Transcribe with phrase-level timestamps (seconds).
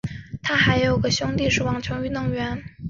[0.41, 2.63] 她还有个兄弟是网球运动员。